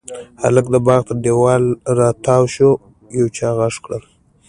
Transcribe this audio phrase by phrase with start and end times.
[0.41, 2.71] هلک د باغ تر دېواله را تاو شو،
[3.17, 4.03] يو چا غږ کړل: